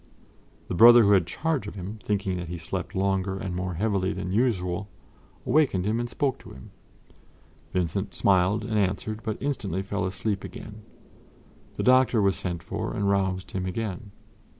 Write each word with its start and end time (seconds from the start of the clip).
The 0.67 0.73
brother 0.73 1.03
who 1.03 1.11
had 1.11 1.27
charge 1.27 1.67
of 1.67 1.75
him, 1.75 1.99
thinking 2.01 2.37
that 2.37 2.47
he 2.47 2.57
slept 2.57 2.95
longer 2.95 3.37
and 3.37 3.53
more 3.55 3.75
heavily 3.75 4.13
than 4.13 4.31
usual, 4.31 4.89
awakened 5.45 5.85
him 5.85 5.99
and 5.99 6.09
spoke 6.09 6.39
to 6.39 6.49
him. 6.49 6.71
Vincent 7.71 8.15
smiled 8.15 8.65
and 8.65 8.79
answered, 8.79 9.21
but 9.21 9.37
instantly 9.39 9.83
fell 9.83 10.07
asleep 10.07 10.43
again. 10.43 10.81
The 11.75 11.83
doctor 11.83 12.19
was 12.19 12.35
sent 12.35 12.63
for, 12.63 12.95
and 12.95 13.11
roused 13.11 13.51
him 13.51 13.67
again. 13.67 14.09